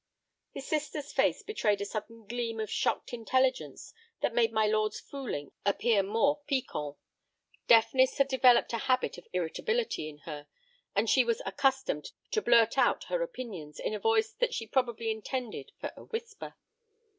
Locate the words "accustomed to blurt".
11.45-12.79